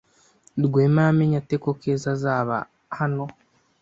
[0.63, 2.55] Rwema yamenye ate ko Keza azaba
[2.97, 3.23] hano?